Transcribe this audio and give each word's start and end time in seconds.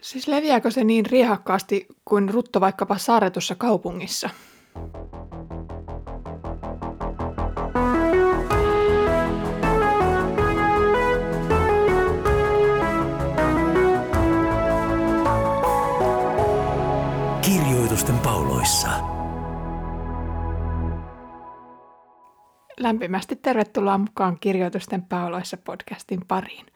Siis 0.00 0.28
leviääkö 0.28 0.70
se 0.70 0.84
niin 0.84 1.06
riehakkaasti 1.06 1.86
kuin 2.04 2.28
rutto 2.28 2.60
vaikkapa 2.60 2.98
saaretussa 2.98 3.54
kaupungissa? 3.54 4.30
Kirjoitusten 17.42 18.18
pauloissa. 18.18 18.88
Lämpimästi 22.80 23.36
tervetuloa 23.36 23.98
mukaan 23.98 24.38
Kirjoitusten 24.40 25.02
pauloissa 25.02 25.56
podcastin 25.56 26.26
pariin. 26.28 26.66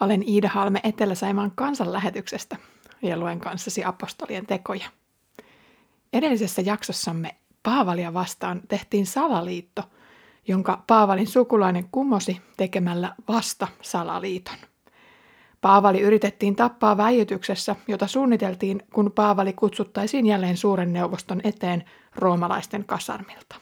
Olen 0.00 0.28
Iida 0.28 0.48
Halme 0.48 0.80
Etelä-Saimaan 0.82 1.52
kansanlähetyksestä 1.54 2.56
ja 3.02 3.16
luen 3.16 3.40
kanssasi 3.40 3.84
apostolien 3.84 4.46
tekoja. 4.46 4.86
Edellisessä 6.12 6.62
jaksossamme 6.62 7.34
Paavalia 7.62 8.14
vastaan 8.14 8.60
tehtiin 8.68 9.06
salaliitto, 9.06 9.82
jonka 10.48 10.82
Paavalin 10.86 11.26
sukulainen 11.26 11.88
kumosi 11.92 12.40
tekemällä 12.56 13.14
vasta 13.28 13.68
salaliiton. 13.82 14.56
Paavali 15.60 16.00
yritettiin 16.00 16.56
tappaa 16.56 16.96
väijytyksessä, 16.96 17.76
jota 17.88 18.06
suunniteltiin, 18.06 18.82
kun 18.94 19.12
Paavali 19.12 19.52
kutsuttaisiin 19.52 20.26
jälleen 20.26 20.56
suuren 20.56 20.92
neuvoston 20.92 21.40
eteen 21.44 21.84
roomalaisten 22.16 22.84
kasarmilta. 22.84 23.56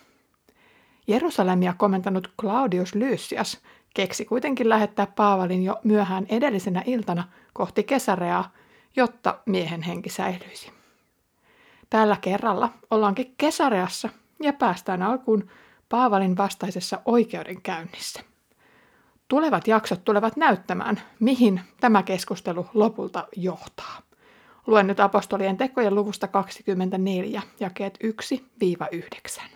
Jerusalemia 1.06 1.74
komentanut 1.78 2.32
Claudius 2.40 2.94
Lysias 2.94 3.62
keksi 3.96 4.24
kuitenkin 4.24 4.68
lähettää 4.68 5.06
Paavalin 5.06 5.64
jo 5.64 5.80
myöhään 5.84 6.26
edellisenä 6.28 6.82
iltana 6.86 7.28
kohti 7.52 7.82
Kesareaa, 7.84 8.52
jotta 8.96 9.38
miehen 9.46 9.82
henki 9.82 10.10
säilyisi. 10.10 10.72
Tällä 11.90 12.16
kerralla 12.20 12.72
ollaankin 12.90 13.34
Kesareassa 13.38 14.08
ja 14.42 14.52
päästään 14.52 15.02
alkuun 15.02 15.50
Paavalin 15.88 16.36
vastaisessa 16.36 17.00
oikeudenkäynnissä. 17.04 18.20
Tulevat 19.28 19.68
jaksot 19.68 20.04
tulevat 20.04 20.36
näyttämään, 20.36 21.00
mihin 21.20 21.60
tämä 21.80 22.02
keskustelu 22.02 22.66
lopulta 22.74 23.28
johtaa. 23.36 24.02
Luen 24.66 24.86
nyt 24.86 25.00
apostolien 25.00 25.56
tekojen 25.56 25.94
luvusta 25.94 26.28
24, 26.28 27.42
jakeet 27.60 27.98
1-9. 29.34 29.55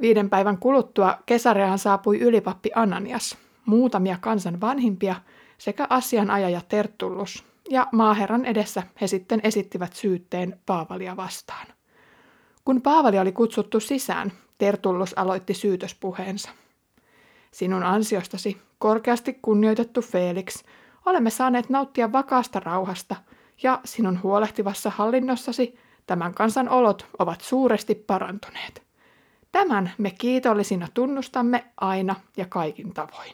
Viiden 0.00 0.30
päivän 0.30 0.58
kuluttua 0.58 1.18
Kesareaan 1.26 1.78
saapui 1.78 2.18
ylipappi 2.18 2.70
Ananias, 2.74 3.38
muutamia 3.66 4.18
kansan 4.20 4.60
vanhimpia 4.60 5.16
sekä 5.58 5.86
asianajaja 5.90 6.60
Tertullus, 6.68 7.44
ja 7.70 7.86
maaherran 7.92 8.44
edessä 8.44 8.82
he 9.00 9.06
sitten 9.06 9.40
esittivät 9.44 9.92
syytteen 9.92 10.60
Paavalia 10.66 11.16
vastaan. 11.16 11.66
Kun 12.64 12.82
Paavali 12.82 13.18
oli 13.18 13.32
kutsuttu 13.32 13.80
sisään, 13.80 14.32
Tertullus 14.58 15.18
aloitti 15.18 15.54
syytöspuheensa. 15.54 16.50
Sinun 17.50 17.82
ansiostasi, 17.82 18.56
korkeasti 18.78 19.38
kunnioitettu 19.42 20.02
Felix, 20.02 20.62
olemme 21.06 21.30
saaneet 21.30 21.70
nauttia 21.70 22.12
vakaasta 22.12 22.60
rauhasta, 22.60 23.16
ja 23.62 23.80
sinun 23.84 24.22
huolehtivassa 24.22 24.90
hallinnossasi 24.90 25.78
tämän 26.06 26.34
kansan 26.34 26.68
olot 26.68 27.06
ovat 27.18 27.40
suuresti 27.40 27.94
parantuneet. 27.94 28.87
Tämän 29.52 29.92
me 29.98 30.10
kiitollisina 30.10 30.88
tunnustamme 30.94 31.64
aina 31.80 32.16
ja 32.36 32.46
kaikin 32.48 32.94
tavoin. 32.94 33.32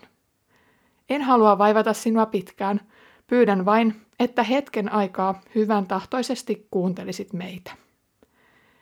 En 1.09 1.23
halua 1.23 1.59
vaivata 1.59 1.93
sinua 1.93 2.27
pitkään, 2.27 2.81
pyydän 3.27 3.65
vain, 3.65 4.07
että 4.19 4.43
hetken 4.43 4.93
aikaa 4.93 5.41
hyvän 5.55 5.87
tahtoisesti 5.87 6.67
kuuntelisit 6.71 7.33
meitä. 7.33 7.71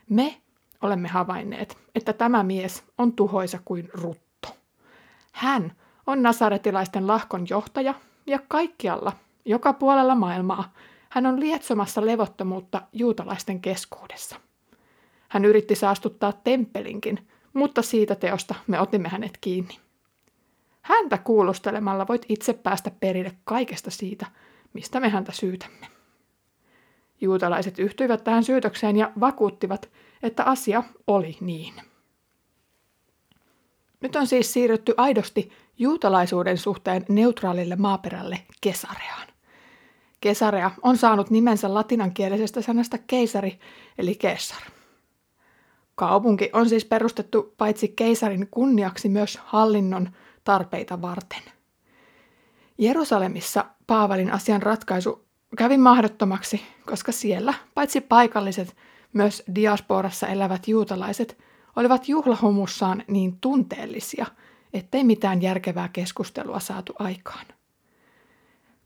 Me 0.09 0.41
olemme 0.83 1.09
havainneet, 1.09 1.79
että 1.95 2.13
tämä 2.13 2.43
mies 2.43 2.85
on 2.99 3.13
tuhoisa 3.13 3.59
kuin 3.65 3.89
rutto. 3.93 4.49
Hän 5.33 5.73
on 6.07 6.23
nasaretilaisten 6.23 7.07
lahkon 7.07 7.47
johtaja 7.51 7.95
ja 8.27 8.39
kaikkialla, 8.49 9.13
joka 9.45 9.73
puolella 9.73 10.15
maailmaa, 10.15 10.73
hän 11.09 11.27
on 11.27 11.41
lietsomassa 11.41 12.07
levottomuutta 12.07 12.83
juutalaisten 12.93 13.61
keskuudessa. 13.61 14.37
Hän 15.33 15.45
yritti 15.45 15.75
saastuttaa 15.75 16.33
temppelinkin, 16.33 17.27
mutta 17.53 17.83
siitä 17.83 18.15
teosta 18.15 18.55
me 18.67 18.81
otimme 18.81 19.09
hänet 19.09 19.39
kiinni. 19.41 19.79
Häntä 20.83 21.19
kuulustelemalla 21.19 22.09
voit 22.09 22.27
itse 22.29 22.53
päästä 22.53 22.91
perille 23.01 23.33
kaikesta 23.45 23.91
siitä, 23.91 24.27
mistä 24.73 25.01
me 25.01 25.09
häntä 25.09 25.33
syytämme. 25.33 25.87
Juutalaiset 27.21 27.79
yhtyivät 27.79 28.25
tähän 28.25 28.45
syytökseen 28.45 28.97
ja 28.97 29.13
vakuuttivat, 29.21 29.91
että 30.23 30.45
asia 30.45 30.83
oli 31.07 31.37
niin. 31.41 31.75
Nyt 34.01 34.17
on 34.17 34.27
siis 34.27 34.53
siirrytty 34.53 34.95
aidosti 34.97 35.53
juutalaisuuden 35.79 36.59
suhteen 36.59 37.05
neutraalille 37.09 37.77
maaperälle 37.77 38.39
Kesareaan. 38.61 39.29
Kesarea 40.21 40.71
on 40.83 40.97
saanut 40.97 41.31
nimensä 41.31 41.75
latinankielisestä 41.75 42.63
sanasta 42.63 42.99
keisari 43.07 43.59
eli 43.99 44.15
Kesar. 44.15 44.63
Kaupunki 46.03 46.51
on 46.53 46.69
siis 46.69 46.85
perustettu 46.85 47.55
paitsi 47.59 47.89
keisarin 47.89 48.49
kunniaksi 48.51 49.09
myös 49.09 49.39
hallinnon 49.45 50.09
tarpeita 50.45 51.03
varten. 51.03 51.43
Jerusalemissa 52.79 53.65
Paavalin 53.87 54.33
asian 54.33 54.63
ratkaisu 54.63 55.25
kävi 55.59 55.77
mahdottomaksi, 55.77 56.63
koska 56.87 57.13
siellä 57.13 57.55
paitsi 57.75 58.01
paikalliset, 58.01 58.77
myös 59.13 59.43
diasporassa 59.55 60.27
elävät 60.27 60.69
juutalaiset 60.69 61.39
olivat 61.77 62.09
juhlahumussaan 62.09 63.05
niin 63.09 63.39
tunteellisia, 63.41 64.27
ettei 64.73 65.05
mitään 65.05 65.43
järkevää 65.43 65.89
keskustelua 65.89 66.61
saatu 66.61 66.93
aikaan. 66.99 67.47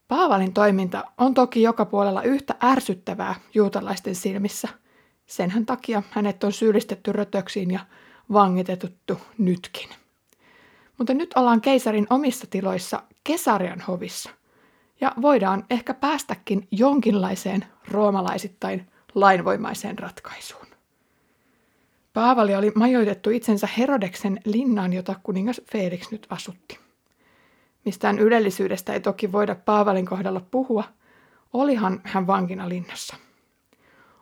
Paavalin 0.08 0.52
toiminta 0.52 1.04
on 1.18 1.34
toki 1.34 1.62
joka 1.62 1.84
puolella 1.84 2.22
yhtä 2.22 2.54
ärsyttävää 2.64 3.34
juutalaisten 3.54 4.14
silmissä– 4.14 4.68
Senhän 5.26 5.66
takia 5.66 6.02
hänet 6.10 6.44
on 6.44 6.52
syyllistetty 6.52 7.12
rötöksiin 7.12 7.70
ja 7.70 7.80
vangitetuttu 8.32 9.20
nytkin. 9.38 9.88
Mutta 10.98 11.14
nyt 11.14 11.34
ollaan 11.36 11.60
keisarin 11.60 12.06
omissa 12.10 12.46
tiloissa 12.50 13.02
Kesarian 13.24 13.80
hovissa. 13.80 14.30
Ja 15.00 15.12
voidaan 15.22 15.64
ehkä 15.70 15.94
päästäkin 15.94 16.68
jonkinlaiseen 16.70 17.64
roomalaisittain 17.88 18.86
lainvoimaiseen 19.14 19.98
ratkaisuun. 19.98 20.66
Paavali 22.12 22.54
oli 22.54 22.72
majoitettu 22.74 23.30
itsensä 23.30 23.68
Herodeksen 23.78 24.40
linnaan, 24.44 24.92
jota 24.92 25.14
kuningas 25.22 25.60
Felix 25.72 26.10
nyt 26.10 26.26
asutti. 26.30 26.78
Mistään 27.84 28.18
ylellisyydestä 28.18 28.92
ei 28.92 29.00
toki 29.00 29.32
voida 29.32 29.54
Paavalin 29.54 30.06
kohdalla 30.06 30.40
puhua, 30.50 30.84
olihan 31.52 32.00
hän 32.04 32.26
vankina 32.26 32.68
linnassa. 32.68 33.16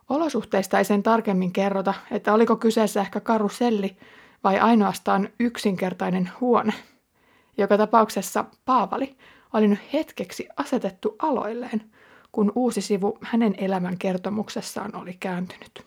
Olosuhteista 0.08 0.78
ei 0.78 0.84
sen 0.84 1.02
tarkemmin 1.02 1.52
kerrota, 1.52 1.94
että 2.10 2.34
oliko 2.34 2.56
kyseessä 2.56 3.00
ehkä 3.00 3.20
karuselli 3.20 3.96
vai 4.44 4.58
ainoastaan 4.58 5.28
yksinkertainen 5.40 6.30
huone. 6.40 6.72
Joka 7.58 7.78
tapauksessa 7.78 8.44
Paavali 8.64 9.16
oli 9.52 9.68
nyt 9.68 9.78
hetkeksi 9.92 10.48
asetettu 10.56 11.16
aloilleen, 11.18 11.90
kun 12.32 12.52
uusi 12.54 12.80
sivu 12.80 13.18
hänen 13.22 13.54
elämän 13.58 13.98
kertomuksessaan 13.98 14.96
oli 14.96 15.16
kääntynyt. 15.20 15.86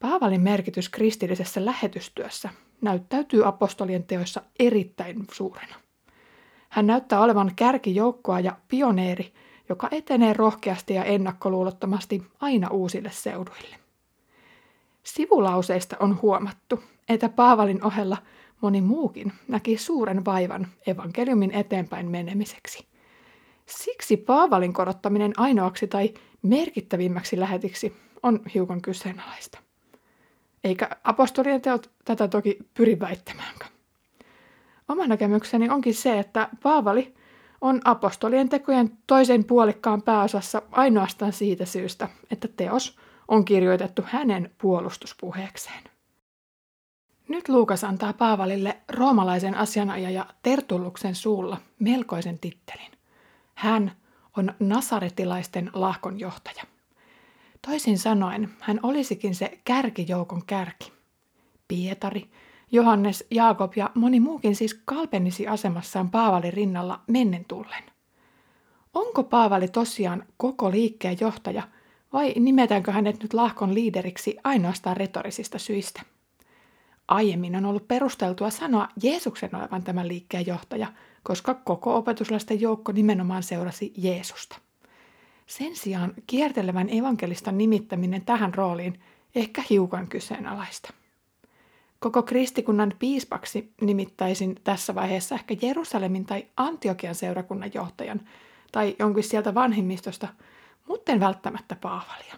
Paavalin 0.00 0.40
merkitys 0.40 0.88
kristillisessä 0.88 1.64
lähetystyössä 1.64 2.50
näyttäytyy 2.80 3.48
apostolien 3.48 4.04
teoissa 4.04 4.42
erittäin 4.58 5.24
suurena. 5.32 5.74
Hän 6.68 6.86
näyttää 6.86 7.20
olevan 7.20 7.52
kärkijoukkoa 7.56 8.40
ja 8.40 8.56
pioneeri– 8.68 9.32
joka 9.68 9.88
etenee 9.90 10.32
rohkeasti 10.32 10.94
ja 10.94 11.04
ennakkoluulottomasti 11.04 12.22
aina 12.40 12.68
uusille 12.70 13.10
seuduille. 13.12 13.76
Sivulauseista 15.02 15.96
on 16.00 16.18
huomattu, 16.22 16.82
että 17.08 17.28
Paavalin 17.28 17.84
ohella 17.84 18.16
moni 18.60 18.80
muukin 18.80 19.32
näki 19.48 19.76
suuren 19.78 20.24
vaivan 20.24 20.66
evankeliumin 20.86 21.50
eteenpäin 21.50 22.10
menemiseksi. 22.10 22.86
Siksi 23.66 24.16
Paavalin 24.16 24.72
korottaminen 24.72 25.32
ainoaksi 25.36 25.86
tai 25.88 26.14
merkittävimmäksi 26.42 27.40
lähetiksi 27.40 27.96
on 28.22 28.40
hiukan 28.54 28.82
kyseenalaista. 28.82 29.58
Eikä 30.64 30.90
apostolien 31.04 31.60
teot 31.60 31.90
tätä 32.04 32.28
toki 32.28 32.58
pyri 32.74 33.00
väittämäänkään. 33.00 33.70
Oma 34.88 35.06
näkemykseni 35.06 35.68
onkin 35.68 35.94
se, 35.94 36.18
että 36.18 36.48
Paavali 36.62 37.14
on 37.60 37.80
apostolien 37.84 38.48
tekojen 38.48 38.98
toisen 39.06 39.44
puolikkaan 39.44 40.02
pääosassa 40.02 40.62
ainoastaan 40.70 41.32
siitä 41.32 41.64
syystä, 41.64 42.08
että 42.30 42.48
teos 42.48 42.98
on 43.28 43.44
kirjoitettu 43.44 44.02
hänen 44.06 44.50
puolustuspuheekseen. 44.58 45.84
Nyt 47.28 47.48
Luukas 47.48 47.84
antaa 47.84 48.12
Paavalille 48.12 48.76
roomalaisen 48.88 49.54
asianajaja 49.54 50.26
Tertulluksen 50.42 51.14
suulla 51.14 51.58
melkoisen 51.78 52.38
tittelin. 52.38 52.92
Hän 53.54 53.92
on 54.36 54.54
nasaretilaisten 54.60 55.70
lahkon 55.72 56.20
johtaja. 56.20 56.64
Toisin 57.66 57.98
sanoen, 57.98 58.50
hän 58.60 58.80
olisikin 58.82 59.34
se 59.34 59.60
kärkijoukon 59.64 60.42
kärki. 60.46 60.92
Pietari, 61.68 62.30
Johannes, 62.72 63.24
Jaakob 63.30 63.72
ja 63.76 63.90
moni 63.94 64.20
muukin 64.20 64.56
siis 64.56 64.80
kalpenisi 64.84 65.46
asemassaan 65.46 66.10
Paavalin 66.10 66.52
rinnalla 66.52 67.00
mennen 67.06 67.44
tullen. 67.44 67.82
Onko 68.94 69.24
Paavali 69.24 69.68
tosiaan 69.68 70.24
koko 70.36 70.70
liikkeen 70.70 71.16
johtaja 71.20 71.62
vai 72.12 72.34
nimetäänkö 72.36 72.92
hänet 72.92 73.22
nyt 73.22 73.34
lahkon 73.34 73.74
liideriksi 73.74 74.36
ainoastaan 74.44 74.96
retorisista 74.96 75.58
syistä? 75.58 76.02
Aiemmin 77.08 77.56
on 77.56 77.64
ollut 77.64 77.88
perusteltua 77.88 78.50
sanoa 78.50 78.88
Jeesuksen 79.02 79.56
olevan 79.56 79.82
tämän 79.82 80.08
liikkeen 80.08 80.46
johtaja, 80.46 80.86
koska 81.22 81.54
koko 81.54 81.96
opetuslasten 81.96 82.60
joukko 82.60 82.92
nimenomaan 82.92 83.42
seurasi 83.42 83.92
Jeesusta. 83.96 84.56
Sen 85.46 85.76
sijaan 85.76 86.14
kiertelevän 86.26 86.88
evankelistan 86.90 87.58
nimittäminen 87.58 88.24
tähän 88.24 88.54
rooliin 88.54 89.00
ehkä 89.34 89.62
hiukan 89.70 90.08
kyseenalaista. 90.08 90.92
Koko 92.00 92.22
kristikunnan 92.22 92.92
piispaksi 92.98 93.72
nimittäisin 93.80 94.56
tässä 94.64 94.94
vaiheessa 94.94 95.34
ehkä 95.34 95.56
Jerusalemin 95.62 96.26
tai 96.26 96.46
Antiokian 96.56 97.14
seurakunnan 97.14 97.70
johtajan 97.74 98.20
tai 98.72 98.96
jonkin 98.98 99.24
sieltä 99.24 99.54
vanhimmistosta, 99.54 100.28
mutta 100.88 101.12
en 101.12 101.20
välttämättä 101.20 101.76
Paavalia. 101.80 102.34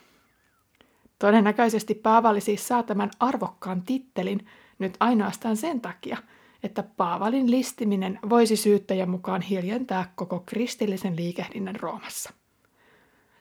Todennäköisesti 1.18 1.94
Paavali 1.94 2.40
siis 2.40 2.68
saa 2.68 2.82
tämän 2.82 3.10
arvokkaan 3.20 3.82
tittelin 3.82 4.46
nyt 4.78 4.96
ainoastaan 5.00 5.56
sen 5.56 5.80
takia, 5.80 6.18
että 6.62 6.82
Paavalin 6.82 7.50
listiminen 7.50 8.18
voisi 8.28 8.56
syyttäjän 8.56 9.10
mukaan 9.10 9.42
hiljentää 9.42 10.12
koko 10.14 10.42
kristillisen 10.46 11.16
liikehdinnän 11.16 11.76
Roomassa. 11.76 12.30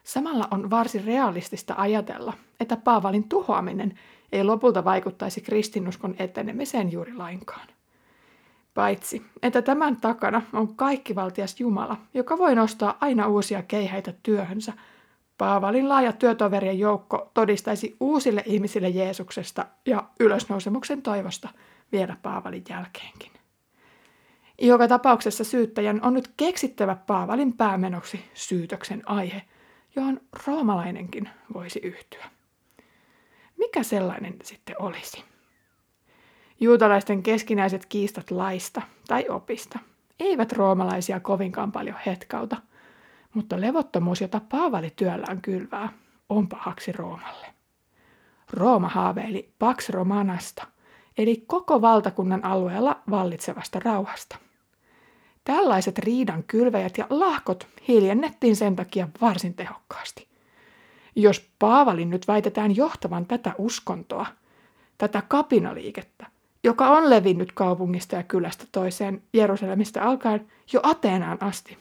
Samalla 0.03 0.47
on 0.51 0.69
varsin 0.69 1.03
realistista 1.03 1.75
ajatella, 1.77 2.33
että 2.59 2.77
Paavalin 2.77 3.29
tuhoaminen 3.29 3.99
ei 4.31 4.43
lopulta 4.43 4.83
vaikuttaisi 4.83 5.41
kristinuskon 5.41 6.15
etenemiseen 6.19 6.91
juuri 6.91 7.13
lainkaan. 7.13 7.67
Paitsi, 8.73 9.21
että 9.41 9.61
tämän 9.61 9.97
takana 9.97 10.41
on 10.53 10.75
kaikkivaltias 10.75 11.59
Jumala, 11.59 11.97
joka 12.13 12.37
voi 12.37 12.55
nostaa 12.55 12.97
aina 13.01 13.27
uusia 13.27 13.63
keihäitä 13.63 14.13
työhönsä. 14.23 14.73
Paavalin 15.37 15.89
laaja 15.89 16.13
työtoverien 16.13 16.79
joukko 16.79 17.31
todistaisi 17.33 17.95
uusille 17.99 18.43
ihmisille 18.45 18.89
Jeesuksesta 18.89 19.65
ja 19.85 20.03
ylösnousemuksen 20.19 21.01
toivosta 21.01 21.49
vielä 21.91 22.17
Paavalin 22.21 22.63
jälkeenkin. 22.69 23.31
Joka 24.61 24.87
tapauksessa 24.87 25.43
syyttäjän 25.43 25.99
on 26.03 26.13
nyt 26.13 26.33
keksittävä 26.37 26.95
Paavalin 26.95 27.53
päämenoksi 27.53 28.25
syytöksen 28.33 29.09
aihe, 29.09 29.41
johon 29.95 30.21
roomalainenkin 30.47 31.29
voisi 31.53 31.79
yhtyä. 31.83 32.25
Mikä 33.59 33.83
sellainen 33.83 34.35
sitten 34.43 34.75
olisi? 34.79 35.23
Juutalaisten 36.59 37.23
keskinäiset 37.23 37.85
kiistat 37.85 38.31
laista 38.31 38.81
tai 39.07 39.29
opista 39.29 39.79
eivät 40.19 40.51
roomalaisia 40.51 41.19
kovinkaan 41.19 41.71
paljon 41.71 41.95
hetkauta, 42.05 42.57
mutta 43.33 43.61
levottomuus, 43.61 44.21
jota 44.21 44.41
Paavali 44.49 44.93
työllään 44.95 45.41
kylvää, 45.41 45.89
on 46.29 46.47
pahaksi 46.47 46.91
Roomalle. 46.91 47.47
Rooma 48.53 48.89
haaveili 48.89 49.53
Pax 49.59 49.89
Romanasta, 49.89 50.67
eli 51.17 51.43
koko 51.47 51.81
valtakunnan 51.81 52.45
alueella 52.45 53.01
vallitsevasta 53.09 53.79
rauhasta. 53.79 54.37
Tällaiset 55.43 55.99
riidan 55.99 56.43
kylväjät 56.43 56.97
ja 56.97 57.07
lahkot 57.09 57.67
hiljennettiin 57.87 58.55
sen 58.55 58.75
takia 58.75 59.07
varsin 59.21 59.53
tehokkaasti. 59.53 60.28
Jos 61.15 61.49
Paavalin 61.59 62.09
nyt 62.09 62.27
väitetään 62.27 62.75
johtavan 62.75 63.25
tätä 63.25 63.51
uskontoa, 63.57 64.25
tätä 64.97 65.23
kapinaliikettä, 65.27 66.25
joka 66.63 66.89
on 66.89 67.09
levinnyt 67.09 67.51
kaupungista 67.51 68.15
ja 68.15 68.23
kylästä 68.23 68.65
toiseen 68.71 69.23
Jerusalemista 69.33 70.03
alkaen 70.03 70.47
jo 70.73 70.79
Ateenaan 70.83 71.37
asti. 71.41 71.77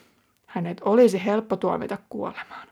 Hänet 0.47 0.81
olisi 0.85 1.25
helppo 1.25 1.57
tuomita 1.57 1.99
kuolemaan. 2.09 2.69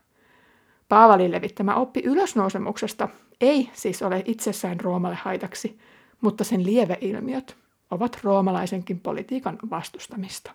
Paavalin 0.89 1.31
levittämä 1.31 1.75
oppi 1.75 2.01
ylösnousemuksesta 2.03 3.09
ei 3.41 3.69
siis 3.73 4.01
ole 4.01 4.23
itsessään 4.25 4.79
Roomalle 4.79 5.17
haitaksi, 5.21 5.79
mutta 6.21 6.43
sen 6.43 6.65
lieveilmiöt 6.65 7.57
ovat 7.91 8.19
roomalaisenkin 8.23 8.99
politiikan 8.99 9.59
vastustamista. 9.69 10.51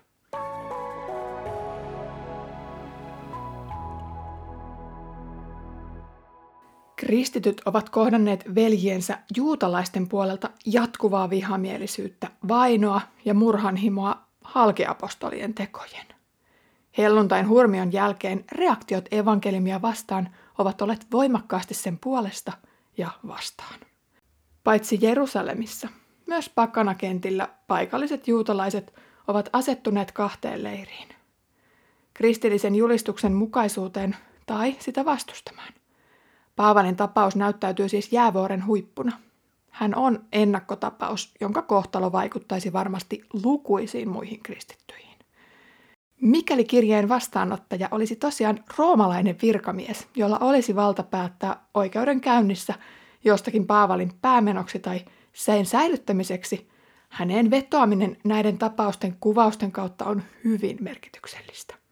Kristityt 7.05 7.61
ovat 7.65 7.89
kohdanneet 7.89 8.55
veljiensä 8.55 9.19
juutalaisten 9.37 10.09
puolelta 10.09 10.49
jatkuvaa 10.65 11.29
vihamielisyyttä, 11.29 12.27
vainoa 12.47 13.01
ja 13.25 13.33
murhanhimoa 13.33 14.27
halkeapostolien 14.43 15.53
tekojen. 15.53 16.05
Helluntain 16.97 17.47
hurmion 17.47 17.93
jälkeen 17.93 18.45
reaktiot 18.51 19.05
evankelimia 19.11 19.81
vastaan 19.81 20.29
ovat 20.57 20.81
olleet 20.81 21.07
voimakkaasti 21.11 21.73
sen 21.73 21.99
puolesta 21.99 22.51
ja 22.97 23.09
vastaan. 23.27 23.79
Paitsi 24.63 24.99
Jerusalemissa, 25.01 25.89
myös 26.27 26.49
pakanakentillä 26.49 27.49
paikalliset 27.67 28.27
juutalaiset 28.27 28.93
ovat 29.27 29.49
asettuneet 29.53 30.11
kahteen 30.11 30.63
leiriin. 30.63 31.07
Kristillisen 32.13 32.75
julistuksen 32.75 33.33
mukaisuuteen 33.33 34.15
tai 34.45 34.75
sitä 34.79 35.05
vastustamaan. 35.05 35.73
Paavalin 36.55 36.95
tapaus 36.95 37.35
näyttäytyy 37.35 37.89
siis 37.89 38.11
jäävuoren 38.11 38.65
huippuna. 38.65 39.11
Hän 39.69 39.95
on 39.95 40.25
ennakkotapaus, 40.31 41.31
jonka 41.41 41.61
kohtalo 41.61 42.11
vaikuttaisi 42.11 42.73
varmasti 42.73 43.23
lukuisiin 43.43 44.09
muihin 44.09 44.39
kristittyihin. 44.43 45.17
Mikäli 46.21 46.65
kirjeen 46.65 47.09
vastaanottaja 47.09 47.87
olisi 47.91 48.15
tosiaan 48.15 48.63
roomalainen 48.77 49.37
virkamies, 49.41 50.07
jolla 50.15 50.37
olisi 50.39 50.75
valta 50.75 51.03
päättää 51.03 51.65
oikeudenkäynnissä 51.73 52.73
jostakin 53.23 53.67
Paavalin 53.67 54.11
päämenoksi 54.21 54.79
tai 54.79 54.99
sen 55.33 55.65
säilyttämiseksi, 55.65 56.69
hänen 57.09 57.51
vetoaminen 57.51 58.17
näiden 58.23 58.57
tapausten 58.57 59.17
kuvausten 59.19 59.71
kautta 59.71 60.05
on 60.05 60.23
hyvin 60.43 60.77
merkityksellistä. 60.81 61.82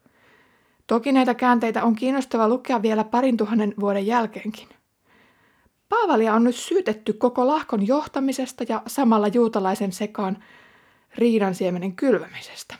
Toki 0.91 1.11
näitä 1.11 1.33
käänteitä 1.33 1.83
on 1.83 1.95
kiinnostava 1.95 2.47
lukea 2.47 2.81
vielä 2.81 3.03
parin 3.03 3.37
tuhannen 3.37 3.73
vuoden 3.79 4.07
jälkeenkin. 4.07 4.67
Paavalia 5.89 6.33
on 6.33 6.43
nyt 6.43 6.55
syytetty 6.55 7.13
koko 7.13 7.47
lahkon 7.47 7.87
johtamisesta 7.87 8.63
ja 8.69 8.81
samalla 8.87 9.27
juutalaisen 9.27 9.91
sekaan 9.91 10.43
riidan 11.15 11.55
siemenen 11.55 11.95
kylvämisestä. 11.95 12.75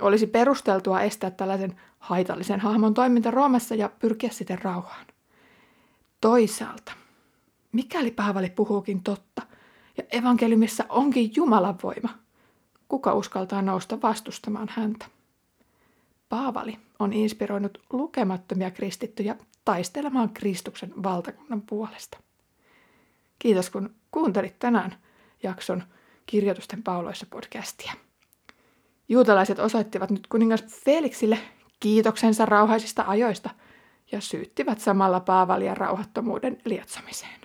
Olisi 0.00 0.26
perusteltua 0.26 1.00
estää 1.00 1.30
tällaisen 1.30 1.80
haitallisen 1.98 2.60
hahmon 2.60 2.94
toiminta 2.94 3.30
Roomassa 3.30 3.74
ja 3.74 3.90
pyrkiä 3.98 4.30
siten 4.30 4.62
rauhaan. 4.62 5.06
Toisaalta, 6.20 6.92
mikäli 7.72 8.10
Paavali 8.10 8.50
puhuukin 8.50 9.02
totta 9.02 9.42
ja 9.96 10.04
evankeliumissa 10.12 10.84
onkin 10.88 11.32
Jumalan 11.36 11.78
voima, 11.82 12.08
kuka 12.88 13.14
uskaltaa 13.14 13.62
nousta 13.62 14.02
vastustamaan 14.02 14.68
häntä? 14.70 15.13
Paavali 16.34 16.78
on 16.98 17.12
inspiroinut 17.12 17.78
lukemattomia 17.92 18.70
kristittyjä 18.70 19.36
taistelemaan 19.64 20.30
Kristuksen 20.30 20.92
valtakunnan 21.02 21.62
puolesta. 21.62 22.18
Kiitos 23.38 23.70
kun 23.70 23.94
kuuntelit 24.10 24.58
tänään 24.58 24.94
jakson 25.42 25.82
Kirjoitusten 26.26 26.82
pauloissa 26.82 27.26
podcastia. 27.30 27.92
Juutalaiset 29.08 29.58
osoittivat 29.58 30.10
nyt 30.10 30.26
kuningas 30.26 30.64
Felixille 30.84 31.38
kiitoksensa 31.80 32.46
rauhaisista 32.46 33.04
ajoista 33.06 33.50
ja 34.12 34.20
syyttivät 34.20 34.80
samalla 34.80 35.20
Paavalia 35.20 35.74
rauhattomuuden 35.74 36.58
lietsomiseen. 36.64 37.40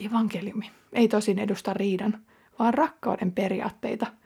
Evankeliumi 0.00 0.70
ei 0.92 1.08
tosin 1.08 1.38
edusta 1.38 1.74
riidan, 1.74 2.22
vaan 2.58 2.74
rakkauden 2.74 3.32
periaatteita– 3.32 4.06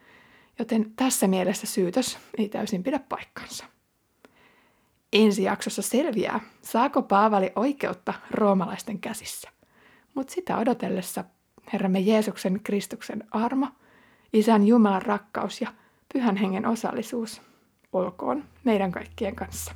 joten 0.60 0.92
tässä 0.96 1.28
mielessä 1.28 1.66
syytös 1.66 2.18
ei 2.38 2.48
täysin 2.48 2.82
pidä 2.82 2.98
paikkansa. 3.08 3.64
Ensi 5.12 5.42
jaksossa 5.42 5.82
selviää, 5.82 6.40
saako 6.62 7.02
Paavali 7.02 7.52
oikeutta 7.56 8.14
roomalaisten 8.30 8.98
käsissä. 8.98 9.50
Mutta 10.14 10.32
sitä 10.32 10.56
odotellessa 10.56 11.24
Herramme 11.72 12.00
Jeesuksen 12.00 12.60
Kristuksen 12.64 13.24
armo, 13.30 13.68
Isän 14.32 14.66
Jumalan 14.66 15.02
rakkaus 15.02 15.60
ja 15.60 15.72
Pyhän 16.12 16.36
Hengen 16.36 16.66
osallisuus 16.66 17.42
olkoon 17.92 18.44
meidän 18.64 18.92
kaikkien 18.92 19.36
kanssa. 19.36 19.74